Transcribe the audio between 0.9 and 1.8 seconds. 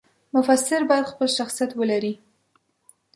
خپل شخصیت